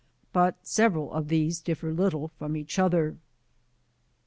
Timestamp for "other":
2.79-3.17